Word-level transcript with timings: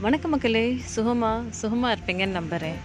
வணக்கம் 0.00 0.30
மக்களே. 0.30 0.64
சுகமா 0.96 1.30
சுகமாக 1.50 1.94
இருப்பீங்கன்னு 1.94 2.36
நம்புகிறேன் 2.38 2.76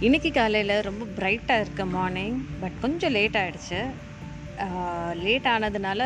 இன்றைக்கி 0.00 0.30
காலையில் 0.32 0.74
ரொம்ப 0.80 1.04
பிரைட்டாக 1.16 1.60
இருக்க 1.60 1.84
மார்னிங் 1.84 2.36
பட் 2.60 2.76
கொஞ்சம் 2.80 3.10
லேட் 3.10 3.38
ஆகிடுச்சு 3.40 3.80
லேட் 5.22 5.48
ஆனதுனால 5.54 6.00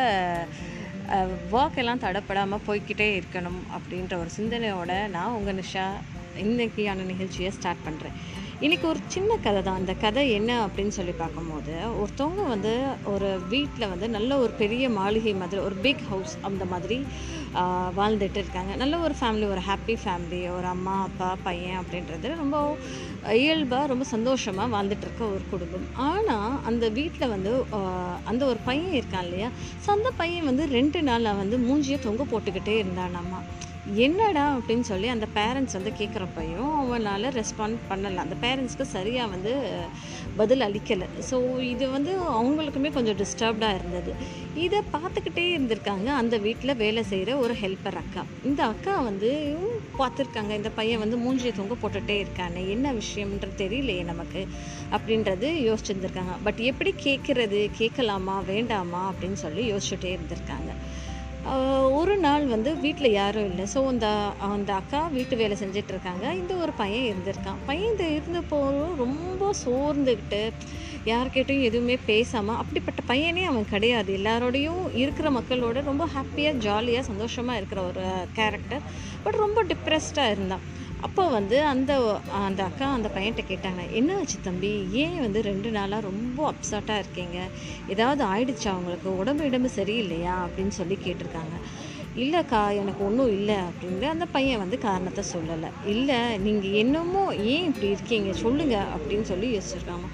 வாக் 1.51 1.77
எல்லாம் 1.81 1.99
தடப்படாமல் 1.99 2.65
போய்கிட்டே 2.67 3.09
இருக்கணும் 3.19 3.61
அப்படின்ற 3.77 4.13
ஒரு 4.21 4.29
சிந்தனையோட 4.39 5.07
நான் 5.07 5.31
உங்கள் 5.31 5.59
நிஷா 5.61 5.85
இன்றைக்கியான 6.45 7.05
நிகழ்ச்சியை 7.11 7.51
ஸ்டார்ட் 7.51 7.85
பண்ணுறேன் 7.87 8.17
இன்றைக்கி 8.61 8.85
ஒரு 8.91 8.99
சின்ன 9.07 9.31
கதை 9.35 9.61
தான். 9.61 9.75
அந்த 9.75 9.93
கதை 9.93 10.21
என்ன 10.31 10.51
அப்படின்னு 10.65 10.93
சொல்லி 10.99 11.11
பார்க்கும்போது 11.11 11.73
ஒருத்தவங்க 12.01 12.47
வந்து 12.47 12.71
ஒரு 13.05 13.29
வீட்டில் 13.49 13.89
வந்து 13.89 14.09
நல்ல 14.09 14.37
ஒரு 14.37 14.53
பெரிய 14.63 14.89
மாளிகை 14.89 15.33
மாதிரி 15.33 15.61
ஒரு 15.61 15.75
பிக் 15.85 16.05
ஹவுஸ் 16.09 16.33
அந்த 16.41 16.65
மாதிரி 16.65 16.97
வாழ்ந்துட்டு 17.99 18.39
இருக்காங்க. 18.43 18.71
நல்ல 18.81 18.95
ஒரு 19.05 19.15
ஃபேமிலி 19.19 19.45
ஒரு 19.53 19.61
ஹாப்பி 19.69 19.95
ஃபேமிலி 20.03 20.41
ஒரு 20.57 20.67
அம்மா 20.75 20.95
அப்பா 21.07 21.29
பையன் 21.47 21.79
அப்படின்றது 21.81 22.29
ரொம்ப 22.41 22.57
இயல்பாக 23.43 23.89
ரொம்ப 23.91 24.05
சந்தோஷமாக 24.13 24.73
வாழ்ந்துட்டு 24.75 25.05
இருக்க 25.07 25.23
ஒரு 25.35 25.43
குடும்பம். 25.53 25.87
ஆனால் 26.07 26.57
அந்த 26.71 26.85
வீட்டில் 26.97 27.33
வந்து 27.35 27.53
அந்த 28.31 28.43
ஒரு 28.51 28.59
பையன் 28.69 28.97
இருக்கான் 28.99 29.25
இல்லையா? 29.27 29.49
ஸோ 29.85 29.89
அந்த 29.97 30.11
பையன் 30.21 30.49
வந்து 30.51 30.65
ரெண்டு 30.77 31.01
நாளாக 31.09 31.41
வந்து 31.43 31.57
மூஞ்சியை 31.67 31.99
தொங்க 32.07 32.25
போட்டுக்கிட்டே 32.33 32.75
இருந்தான் 32.83 33.21
அம்மா 33.23 33.41
என்னடா 34.05 34.57
அப்படின்னு 34.57 34.85
சொல்லி 34.89 35.07
அந்த 35.07 35.27
பேரண்ட்ஸ் 35.35 35.75
வந்து 35.77 35.91
கேட்குறப்பையும் 35.99 36.71
அவனால் 36.81 37.27
ரெஸ்பாண்ட் 37.37 37.77
பண்ணலை. 37.89 38.15
அந்த 38.15 38.35
பேரண்ட்ஸ்க்கு 38.43 38.85
சரியாக 38.95 39.29
வந்து 39.29 39.53
பதில் 40.35 40.65
அளிக்கலை. 40.67 41.07
ஸோ 41.29 41.59
இது 41.59 41.89
வந்து 41.89 42.11
அவங்களுக்குமே 42.39 42.91
கொஞ்சம் 42.91 43.19
டிஸ்டர்ப்டாக 43.21 43.77
இருந்தது. 43.79 44.13
இதை 44.65 44.79
பார்த்துக்கிட்டே 44.95 45.45
இருந்திருக்காங்க. 45.55 46.05
அந்த 46.21 46.37
வீட்டில் 46.37 46.75
வேலை 46.75 47.03
செய்கிற 47.03 47.37
ஒரு 47.37 47.53
ஹெல்ப்பர் 47.53 47.99
அக்கா. 48.03 48.23
இந்த 48.43 48.65
அக்கா 48.65 48.99
வந்து 48.99 49.31
பார்த்துருக்காங்க. 49.99 50.51
இந்த 50.51 50.69
பையன் 50.69 51.03
வந்து 51.03 51.17
மூஞ்சியை 51.17 51.53
தொங்க 51.59 51.77
போட்டுகிட்டே 51.81 52.17
இருக்கானே 52.25 52.69
என்ன 52.75 52.93
விஷயம்ன்றது 52.93 53.57
தெரியலையே 53.63 54.03
நமக்கு 54.03 54.47
அப்படின்றது 54.91 55.49
யோசிச்சுருந்துருக்காங்க. 55.69 56.35
பட் 56.43 56.57
எப்படி 56.71 56.93
கேட்குறது 57.07 57.69
கேட்கலாமா 57.81 58.37
வேண்டாமா 58.53 59.13
அப்படின்னு 59.13 59.39
சொல்லி 59.45 59.63
யோசிச்சுட்டே 59.73 60.11
இருந்திருக்காங்க. 60.17 60.71
ஒரு 61.97 62.13
நாள் 62.25 62.45
வந்து 62.53 62.69
வீட்டில் 62.83 63.15
யாரும் 63.17 63.47
இல்லை. 63.49 63.65
ஸோ 63.73 63.79
அந்த 63.91 64.07
அந்த 64.47 64.71
அக்கா 64.79 64.99
வீட்டு 65.15 65.35
வேலை 65.41 65.55
செஞ்சுட்டு 65.61 65.93
இருக்காங்க 65.93 66.25
இந்த 66.39 66.53
ஒரு 66.63 66.73
பையன் 66.81 67.07
இருந்திருக்கான். 67.09 67.59
பையன் 67.69 67.91
இந்த 67.93 68.05
இருந்தப்போ 68.17 68.59
ரொம்ப 69.03 69.49
சோர்ந்துக்கிட்டு 69.63 70.41
யார்கிட்டையும் 71.11 71.67
எதுவுமே 71.69 71.95
பேசாமல் 72.09 72.59
அப்படிப்பட்ட 72.61 73.01
பையனே 73.11 73.43
அவன் 73.51 73.71
கிடையாது. 73.73 74.11
எல்லாரோடையும் 74.19 74.81
இருக்கிற 75.03 75.29
மக்களோட 75.37 75.83
ரொம்ப 75.91 76.05
ஹாப்பியாக 76.15 76.61
ஜாலியாக 76.67 77.09
சந்தோஷமாக 77.11 77.59
இருக்கிற 77.61 77.81
ஒரு 77.91 78.05
கேரக்டர் 78.39 78.83
பட் 79.25 79.39
ரொம்ப 79.45 79.63
டிப்ரெஸ்டாக 79.71 80.33
இருந்தான். 80.35 80.65
அப்போ 80.99 81.29
வந்து 81.29 81.63
அந்த 81.63 82.21
அந்த 82.31 82.63
அக்கா 82.63 82.93
அந்த 82.93 83.09
பையன்கிட்ட 83.15 83.43
கேட்டாங்க 83.49 83.91
என்ன 83.91 84.15
ஆச்சு 84.15 84.37
தம்பி? 84.41 84.87
ஏன் 84.91 85.19
வந்து 85.19 85.41
ரெண்டு 85.41 85.71
நாளாக 85.71 86.01
ரொம்ப 86.01 86.53
அப்செட்டாக 86.53 86.97
இருக்கீங்க? 86.97 87.37
ஏதாவது 87.87 88.23
ஆயிடுச்சா 88.25 88.67
அவங்களுக்கு 88.67 89.17
உடம்பு 89.17 89.45
இடம்பு 89.45 89.69
சரியில்லையா? 89.75 90.35
அப்படின்னு 90.45 90.67
சொல்லி 90.67 90.97
கேட்டிருக்காங்க. 91.05 91.55
இல்லைக்கா 92.15 92.75
எனக்கு 92.75 93.05
ஒன்றும் 93.05 93.27
இல்லை 93.27 93.55
அப்படின்னு 93.55 94.01
அந்த 94.01 94.25
பையன் 94.25 94.57
வந்து 94.57 94.77
காரணத்தை 94.77 95.23
சொல்லலை. 95.33 95.69
இல்லை 95.85 96.37
நீங்கள் 96.37 96.71
என்னமோ 96.71 97.33
ஏன் 97.33 97.65
இப்படி 97.65 97.87
இருக்கீங்க? 97.87 98.33
சொல்லுங்கள் 98.33 98.91
அப்படின்னு 98.95 99.21
சொல்லி 99.21 99.57
யோசிச்சிருக்காங்க. 99.57 100.07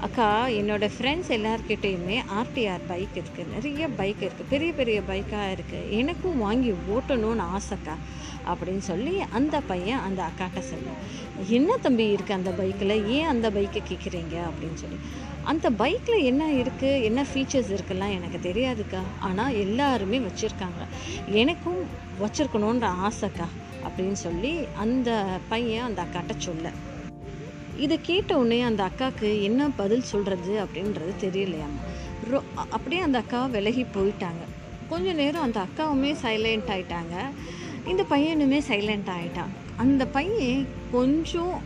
அக்கா 0.00 0.46
என்னோடய 0.46 0.90
ஃப்ரெண்ட்ஸ் 0.98 1.28
எல்லார்கிட்டேயுமே 1.28 2.22
ஆர்டிஆர் 2.34 2.80
பைக் 2.86 3.14
இருக்குது 3.14 3.52
நிறைய 3.54 3.88
பைக் 3.88 4.16
இருக்குது 4.20 4.48
பெரிய 4.48 4.72
பெரிய 4.72 5.00
பைக்காக 5.00 5.54
இருக்குது 5.56 5.90
எனக்கும் 5.90 6.38
வாங்கி 6.38 6.70
ஓட்டணும்னு 6.70 7.44
ஆசைக்கா. 7.56 7.94
அப்படின்னு 8.46 8.78
சொல்லி 8.78 9.20
அந்த 9.30 9.60
பையன் 9.60 9.98
அந்த 9.98 10.22
அக்காட்ட 10.22 10.58
சொல்லி 10.58 10.90
என்ன 11.48 11.76
தம்பி 11.76 12.14
இருக்குது 12.14 12.32
அந்த 12.32 12.50
பைக்கில் 12.50 13.06
ஏன் 13.06 13.26
அந்த 13.26 13.50
பைக்கை 13.50 13.80
கேட்குறீங்க 13.88 14.36
அப்படின்னு 14.48 14.74
சொல்லி. 14.74 14.96
அந்த 15.42 15.70
பைக்கில் 15.70 16.22
என்ன 16.22 16.52
இருக்குது 16.52 17.02
என்ன 17.02 17.22
ஃபீச்சர்ஸ் 17.22 17.72
இருக்குல்லாம் 17.76 18.14
எனக்கு 18.18 18.52
தெரியாதுக்கா. 18.52 19.00
ஆனால் 19.20 19.54
எல்லாருமே 19.54 20.18
வச்சுருக்காங்க. 20.18 20.84
எனக்கும் 21.26 21.80
வச்சுருக்கணுன்ற 22.20 22.90
ஆசைக்கா. 23.08 23.48
அப்படின்னு 23.88 24.12
சொல்லி 24.12 24.66
அந்த 24.76 25.24
பையன் 25.48 25.84
அந்த 25.84 26.02
அக்காட்ட 26.02 26.34
சொல்ல. 26.36 26.70
இதை 27.78 27.98
கேட்ட 28.02 28.36
உடனே 28.36 28.60
அந்த 28.60 28.84
அக்காவுக்கு 28.84 29.42
என்ன 29.42 29.70
பதில் 29.76 30.02
சொல்கிறது 30.02 30.64
அப்படின்றது 30.64 31.12
தெரியலையாம்மா 31.20 31.84
ரொ 32.30 32.42
அப்படியே 32.54 33.00
அந்த 33.00 33.18
அக்கா 33.18 33.46
விலகி 33.46 33.82
போயிட்டாங்க. 33.82 34.44
கொஞ்ச 34.88 35.12
நேரம் 35.12 35.42
அந்த 35.42 35.60
அக்காவுமே 35.60 36.14
சைலண்ட் 36.22 36.68
ஆயிட்டாங்க. 36.68 37.14
இந்த 37.86 38.02
பையனுமே 38.10 38.60
சைலண்ட் 38.68 39.10
ஆயிட்டான். 39.10 39.52
அந்த 39.76 40.06
பையன் 40.06 40.66
கொஞ்சம் 40.92 41.60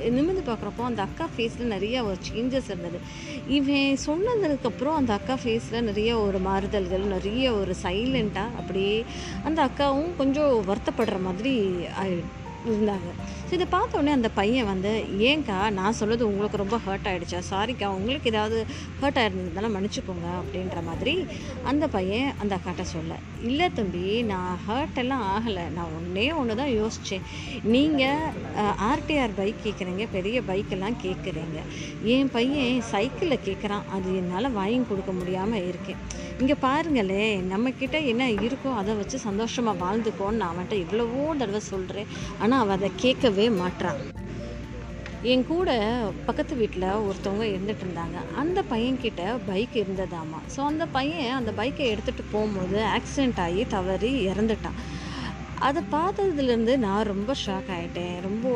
நிமிந்து 0.00 0.10
நிமிர்ந்து 0.10 0.52
பார்க்குறப்போ 0.52 0.82
அந்த 0.82 1.02
அக்கா 1.02 1.28
ஃபேஸில் 1.36 1.62
நிறைய 1.62 2.04
ஒரு 2.04 2.16
சேஞ்சஸ் 2.32 2.64
இருந்தது. 2.64 2.98
இவன் 3.48 3.96
சொன்னதுக்கப்புறம் 4.06 4.94
அந்த 4.94 5.12
அக்கா 5.12 5.38
ஃபேஸில் 5.44 5.80
நிறைய 5.80 6.18
ஒரு 6.18 6.38
மாறுதல்கள் 6.38 7.00
நிறைய 7.00 7.52
ஒரு 7.52 7.74
சைலண்ட்டாக 7.82 8.54
அப்படியே 8.56 9.04
அந்த 9.44 9.64
அக்காவும் 9.64 10.16
கொஞ்சம் 10.16 10.64
வருத்தப்படுற 10.66 11.20
மாதிரி 11.20 11.70
ஆயி- 12.04 12.22
இருந்தாங்க. 12.66 13.10
ஸோ 13.48 13.52
இதை 13.56 13.66
பார்த்த 13.74 14.14
அந்த 14.18 14.28
பையன் 14.38 14.68
வந்து 14.70 14.92
ஏங்க்கா 15.30 15.58
நான் 15.78 15.96
சொல்லுது 16.00 16.22
உங்களுக்கு 16.30 16.62
ரொம்ப 16.62 16.76
ஹர்ட் 16.86 17.08
ஆகிடுச்சா 17.10 17.40
சாரிக்கா 17.50 17.88
உங்களுக்கு 17.98 18.30
ஏதாவது 18.32 18.56
ஹர்ட் 19.00 19.20
ஆகிருந்ததுனால 19.22 19.70
மன்னிச்சுக்கோங்க 19.76 20.28
அப்படின்ற 20.40 20.80
மாதிரி 20.88 21.14
அந்த 21.70 21.84
பையன் 21.96 22.28
அந்த 22.42 22.52
அக்காட்ட 22.58 22.86
சொல்ல 22.94 23.18
இல்லை 23.48 23.66
தம்பி 23.78 24.04
நான் 24.32 24.58
ஹர்ட் 24.68 24.98
எல்லாம் 25.02 25.24
ஆகலை. 25.34 25.64
நான் 25.76 25.94
ஒன்றே 25.98 26.26
ஒன்று 26.40 26.58
தான் 26.60 26.74
யோசித்தேன் 26.80 27.26
நீங்கள் 27.74 28.32
ஆர்டிஆர் 28.90 29.36
பைக் 29.38 29.64
கேட்குறீங்க 29.66 30.06
பெரிய 30.16 30.40
பைக்கெல்லாம் 30.50 31.00
கேட்குறீங்க 31.04 31.60
என் 32.14 32.32
பையன் 32.36 32.82
சைக்கிளில் 32.92 33.44
கேட்குறான் 33.48 33.88
அது 33.96 34.16
என்னால் 34.22 34.56
வாங்கி 34.60 34.82
கொடுக்க 34.90 35.12
முடியாமல் 35.20 35.66
இருக்கேன். 35.70 36.02
இங்கே 36.40 36.56
பாருங்களே 36.62 37.22
நம்மக்கிட்ட 37.52 37.96
என்ன 38.10 38.24
இருக்கோ 38.46 38.70
அதை 38.80 38.94
வச்சு 38.94 39.18
சந்தோஷமாக 39.18 39.80
வாழ்ந்துக்கோன்னு 39.84 40.40
நான் 40.40 40.52
அவன்கிட்ட 40.52 40.76
எவ்வளவோ 40.84 41.22
தடவை 41.38 41.60
சொல்கிறேன் 41.72 42.10
ஆனால் 42.42 42.60
அவள் 42.62 42.76
அதை 42.76 42.90
கேட்கவே 42.96 43.46
மாட்டான் 43.60 44.00
என் 45.32 45.46
கூட 45.46 45.70
பக்கத்து 46.26 46.54
வீட்டில் 46.56 46.88
ஒருத்தவங்க 47.06 47.44
இருந்துட்டு 47.52 47.84
இருந்தாங்க. 47.84 48.18
அந்த 48.42 48.58
பையன்கிட்ட 48.72 49.22
பைக் 49.46 49.76
இருந்ததாமா. 49.82 50.40
ஸோ 50.54 50.60
அந்த 50.60 50.84
பையன் 50.96 51.36
அந்த 51.38 51.52
பைக்கை 51.56 51.86
எடுத்துகிட்டு 51.94 52.24
போகும்போது 52.34 52.78
ஆக்சிடெண்ட் 52.96 53.40
ஆகி 53.46 53.64
தவறி 53.74 54.12
இறந்துட்டான். 54.28 54.78
அதை 55.66 55.80
பார்த்ததுலேருந்து 55.92 56.76
நான் 56.76 57.08
ரொம்ப 57.10 57.34
ஷாக் 57.42 57.68
ஆகிட்டேன் 57.76 58.16
ரொம்ப 58.26 58.46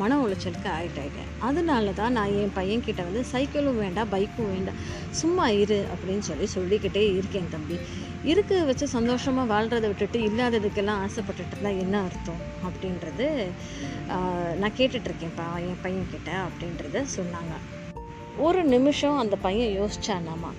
மன 0.00 0.18
உளைச்சலுக்கு 0.24 0.68
ஆகிட்டேன் 0.74 1.30
அதனால 1.48 1.92
தான் 2.00 2.12
நான் 2.12 2.34
என் 2.42 2.54
பையன்கிட்ட 2.58 3.02
வந்து 3.08 3.22
சைக்கிளும் 3.32 3.80
வேண்டாம் 3.84 4.12
பைக்கும் 4.14 4.50
வேண்டாம் 4.52 4.78
சும்மா 5.20 5.46
இரு 5.62 5.78
அப்படின்னு 5.94 6.24
சொல்லி 6.28 6.46
சொல்லிக்கிட்டே 6.46 7.02
இருக்கேன் 7.16 7.50
தம்பி. 7.54 7.78
இருக்க 8.32 8.60
வச்சு 8.68 8.86
சந்தோஷமாக 8.94 9.50
வாழ்கிறத 9.54 9.88
விட்டுட்டு 9.90 10.20
இல்லாததுக்கெல்லாம் 10.28 11.02
ஆசைப்பட்டுட்டு 11.06 11.54
இருந்தால் 11.54 11.80
என்ன 11.84 11.96
அர்த்தம்? 12.06 12.40
அப்படின்றது 12.68 13.26
நான் 14.60 14.76
கேட்டுட்ருக்கேன்ப்பா 14.78 15.48
என் 15.68 15.82
பையன்கிட்ட 15.84 16.30
அப்படின்றத 16.46 17.04
சொன்னாங்க. 17.16 17.54
ஒரு 18.46 18.62
நிமிஷம் 18.64 19.20
அந்த 19.24 19.36
பையன் 19.36 19.74
யோசிச்சானாமா? 19.80 20.52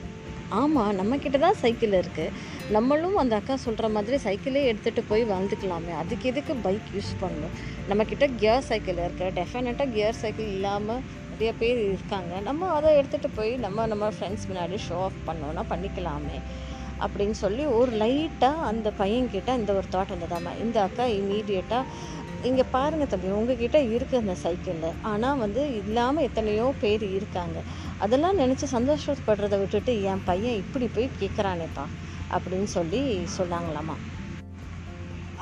ஆமாம் 0.59 0.93
நம்மக்கிட்ட 0.99 1.37
தான் 1.39 1.61
சைக்கிள் 1.63 1.95
இருக்குது 2.01 2.55
நம்மளும் 2.75 3.17
அந்த 3.22 3.33
அக்கா 3.39 3.55
சொல்கிற 3.66 3.88
மாதிரி 3.95 4.16
சைக்கிளே 4.23 4.61
எடுத்துகிட்டு 4.69 5.01
போய் 5.09 5.22
வாழ்ந்துக்கலாமே. 5.29 5.91
அதுக்கு 6.00 6.25
எதுக்கு 6.31 6.53
பைக் 6.66 6.88
யூஸ் 6.95 7.11
பண்ணணும்? 7.22 7.53
நம்மக்கிட்ட 7.89 8.25
கியர் 8.39 8.66
சைக்கிள் 8.69 8.97
இருக்குது 9.03 9.35
டெஃபினட்டாக 9.38 9.94
கியர் 9.94 10.17
சைக்கிள் 10.22 10.50
இல்லாமல் 10.55 11.03
நிறைய 11.29 11.51
பேர் 11.61 11.79
இருக்காங்க. 11.89 12.33
நம்ம 12.47 12.69
அதை 12.78 12.89
எடுத்துகிட்டு 13.00 13.29
போய் 13.38 13.51
நம்ம 13.66 13.85
நம்ம 13.91 14.09
ஃப்ரெண்ட்ஸ் 14.16 14.47
முன்னாடி 14.50 14.78
ஷோ 14.88 14.97
ஆஃப் 15.05 15.22
பண்ணோன்னா 15.28 15.63
பண்ணிக்கலாமே. 15.72 16.39
அப்படின்னு 17.05 17.38
சொல்லி 17.44 17.63
ஒரு 17.78 17.91
லைட்டாக 18.01 18.66
அந்த 18.72 18.91
பையன்கிட்ட 18.99 19.53
இந்த 19.61 19.72
ஒரு 19.79 19.87
தாட் 19.96 20.14
வந்ததாம்மா 20.16 20.53
இந்த 20.64 20.78
அக்கா 20.87 21.05
இமீடியட்டாக 21.19 21.85
இங்கே 22.49 22.66
பாருங்கள் 22.75 23.11
தம்பி 23.14 23.29
உங்ககிட்ட 23.37 23.78
இருக்குது 23.93 24.22
அந்த 24.23 24.35
சைக்கிளில் 24.43 24.97
ஆனால் 25.11 25.40
வந்து 25.43 25.61
இல்லாமல் 25.81 26.28
எத்தனையோ 26.29 26.67
பேர் 26.84 27.05
இருக்காங்க. 27.17 27.58
அதெல்லாம் 28.05 28.40
நினச்சி 28.43 28.67
சந்தோஷப்படுறத 28.75 29.55
விட்டுட்டு 29.64 29.93
என் 30.11 30.25
பையன் 30.31 30.59
இப்படி 30.64 30.87
போய் 30.97 31.09
கேட்குறானேப்பா 31.22 31.85
அப்படின்னு 32.35 32.70
சொல்லி 32.76 33.02
சொன்னாங்களாமா. 33.38 33.97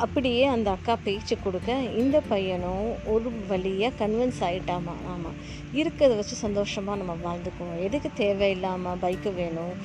அப்படியே 0.04 0.46
அந்த 0.46 0.70
அக்கா 0.72 0.94
பேச்சு 1.04 1.36
கொடுக்க 1.44 1.74
இந்த 2.02 2.18
பையனும் 2.30 2.88
ஒரு 3.14 3.30
வழியாக 3.48 3.98
கன்வின்ஸ் 4.00 4.42
ஆகிட்டாமா 4.48 4.96
ஆமாம் 5.14 5.38
இருக்கிறத 5.74 6.16
வச்சு 6.16 6.36
சந்தோஷமாக 6.36 7.00
நம்ம 7.02 7.14
வாழ்ந்துக்குவோம். 7.26 7.78
எதுக்கு 7.82 8.12
தேவையில்லாமல் 8.16 9.00
பைக்கு 9.04 9.34
வேணும் 9.36 9.76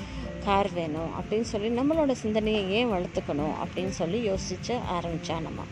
கார் 0.45 0.71
வேணும் 0.73 1.11
அப்படின்னு 1.19 1.49
சொல்லி 1.53 1.69
நம்மளோட 1.79 2.13
சிந்தனையை 2.25 2.63
ஏன் 2.71 2.93
வளர்த்துக்கணும் 2.93 3.55
அப்படின்னு 3.63 3.95
சொல்லி 4.01 4.21
யோசிச்சு 4.31 4.75
ஆரம்பித்தானம்மா 4.97 5.67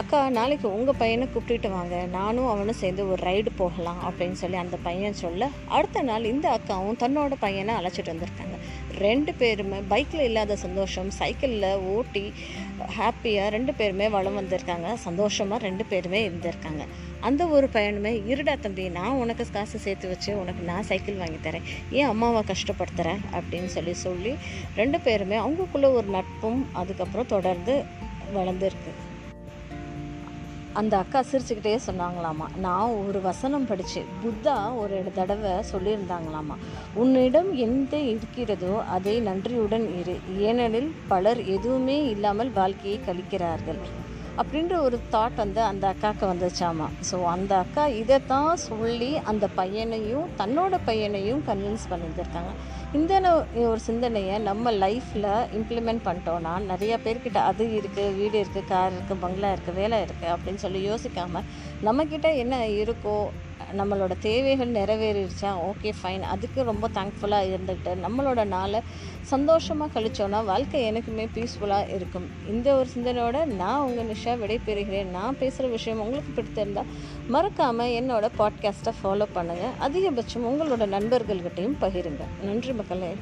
அக்கா 0.00 0.18
நாளைக்கு 0.36 0.66
உங்கள் 0.74 0.98
பையனை 0.98 1.28
கூப்பிட்டுட்டு 1.28 1.70
வாங்க. 1.70 1.94
நானும் 2.12 2.48
அவனும் 2.48 2.78
சேர்ந்து 2.80 3.02
ஒரு 3.10 3.22
ரைடு 3.28 3.50
போகலாம் 3.56 3.98
அப்படின்னு 4.08 4.38
சொல்லி 4.42 4.56
அந்த 4.56 4.76
பையன் 4.82 5.18
சொல்ல 5.22 5.48
அடுத்த 5.68 6.02
நாள் 6.02 6.24
இந்த 6.24 6.46
அக்காவும் 6.56 7.00
தன்னோட 7.02 7.34
பையனை 7.40 7.74
அழைச்சிட்டு 7.74 8.12
வந்திருக்காங்க. 8.12 8.58
ரெண்டு 8.98 9.32
பேருமே 9.32 9.78
பைக்கில் 9.88 10.24
இல்லாத 10.28 10.56
சந்தோஷம் 10.56 11.10
சைக்கிளில் 11.10 11.82
ஓட்டி 11.94 12.32
ஹாப்பியாக 12.98 13.48
ரெண்டு 13.48 13.72
பேருமே 13.74 14.08
வளம் 14.08 14.38
வந்திருக்காங்க. 14.40 14.94
சந்தோஷமாக 14.94 15.64
ரெண்டு 15.66 15.84
பேருமே 15.84 16.20
இருந்திருக்காங்க. 16.28 16.84
அந்த 17.20 17.46
ஒரு 17.46 17.68
பயணமே 17.72 18.12
இருடா 18.32 18.54
தம்பி 18.60 18.88
நான் 18.88 19.18
உனக்கு 19.22 19.46
காசு 19.52 19.78
சேர்த்து 19.78 20.08
வச்சு 20.08 20.30
உனக்கு 20.38 20.62
நான் 20.62 20.88
சைக்கிள் 20.90 21.20
வாங்கி 21.22 21.40
தரேன். 21.48 21.68
ஏன் 21.90 22.10
அம்மாவை 22.12 22.42
கஷ்டப்படுத்துகிற 22.52 23.18
அப்படின்னு 23.38 23.70
சொல்லி 23.76 23.94
சொல்லி 24.06 24.34
ரெண்டு 24.76 25.00
பேருமே 25.00 25.36
அவங்களுக்குள்ளே 25.36 25.90
ஒரு 26.00 26.06
நட்பும் 26.06 26.66
அதுக்கப்புறம் 26.72 27.26
தொடர்ந்து 27.26 27.84
வளர்ந்துருக்கு. 28.34 28.92
அந்த 30.74 30.96
அக்கா 30.96 31.20
சிரிச்சுக்கிட்டே 31.30 31.78
சொன்னாங்களாமா 31.86 32.46
நான் 32.56 32.94
ஒரு 33.06 33.20
வசனம் 33.20 33.66
படித்தேன் 33.66 34.10
புத்தா 34.24 34.76
ஒரு 34.76 35.04
தடவை 35.14 35.50
சொல்லியிருந்தாங்களாமா 35.72 36.56
உன்னிடம் 36.94 37.54
எந்த 37.56 37.96
இருக்கிறதோ 37.96 38.82
அதை 38.96 39.20
நன்றியுடன் 39.20 39.86
இரு 40.00 40.14
ஏனெனில் 40.38 40.94
பலர் 41.08 41.44
எதுவுமே 41.46 42.04
இல்லாமல் 42.04 42.52
வாழ்க்கையை 42.52 43.00
கழிக்கிறார்கள். 43.06 43.80
அப்படின்ற 44.40 44.74
ஒரு 44.86 44.98
தாட் 45.14 45.40
வந்து 45.42 45.60
அந்த 45.70 45.84
அக்காவுக்கு 45.92 46.24
வந்துச்சாமா. 46.30 46.86
ஸோ 47.08 47.16
அந்த 47.32 47.52
அக்கா 47.64 47.82
இதை 48.00 48.18
தான் 48.32 48.60
சொல்லி 48.68 49.10
அந்த 49.30 49.46
பையனையும் 49.58 50.28
தன்னோட 50.40 50.74
பையனையும் 50.88 51.42
கன்வின்ஸ் 51.48 51.88
பண்ணியிருந்திருக்காங்க. 51.90 52.52
இந்த 52.98 53.12
ஒரு 53.72 53.80
சிந்தனையை 53.88 54.36
நம்ம 54.48 54.70
லைஃப்பில் 54.84 55.28
இம்ப்ளிமெண்ட் 55.58 56.02
பண்ணிட்டோன்னா 56.06 56.54
நிறைய 56.70 56.94
பேர்கிட்ட 57.04 57.40
அது 57.50 57.64
இருக்குது 57.80 58.14
வீடு 58.20 58.36
இருக்குது 58.42 58.68
கார் 58.72 58.94
இருக்குது 58.96 59.22
பங்களா 59.24 59.52
இருக்குது 59.56 59.78
வேலை 59.80 59.98
இருக்குது 60.06 60.32
அப்படின்னு 60.34 60.62
சொல்லி 60.64 60.82
யோசிக்காமல் 60.90 61.46
நம்மக்கிட்ட 61.88 62.30
என்ன 62.44 62.56
இருக்கோ 62.82 63.16
நம்மளோட 63.78 64.18
தேவைகள் 64.18 64.72
நிறைவேறிடுச்சா? 64.72 65.50
ஓகே 65.70 65.92
ஃபைன் 66.02 66.20
அதுக்கு 66.20 66.62
ரொம்ப 66.62 66.88
தேங்க்ஃபுல்லாக 66.88 67.50
இருந்துக்கிட்டு 67.50 67.96
நம்மளோட 68.08 68.44
நாளை 68.44 68.80
சந்தோஷமாக 69.20 70.00
கழிச்சோன்னா 70.00 70.44
வாழ்க்கை 70.44 70.92
எனக்குமே 70.92 71.28
பீஸ்ஃபுல்லாக 71.34 71.94
இருக்கும். 71.94 72.30
இந்த 72.48 72.74
ஒரு 72.74 72.88
சிந்தனையோட 72.94 73.44
நான் 73.44 73.80
உங்கள் 73.80 74.06
நிஷா 74.06 74.44
விடைபெறுகிறேன். 74.44 75.04
நான் 75.04 75.38
பேசுகிற 75.38 75.68
விஷயம் 75.68 76.00
உங்களுக்கு 76.00 76.42
பிடித்திருந்தால் 76.42 76.86
மறக்காமல் 77.28 77.90
என்னோடய 77.90 78.28
பாட்காஸ்ட்டை 78.38 78.92
ஃபாலோ 79.02 79.26
பண்ணுங்கள் 79.34 79.76
அதிகபட்சம் 79.80 80.46
உங்களோட 80.46 80.86
நண்பர்கள்கிட்டையும் 80.96 81.78
பகிருங்க. 81.80 82.22
நன்றி 82.42 82.72
மக்களே. 82.72 83.12